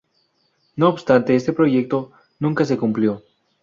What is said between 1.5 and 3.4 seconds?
proyecto nunca se cumplió.